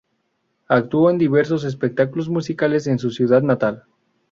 [0.67, 3.83] Actuó en diversos espectáculos musicales en su ciudad natal.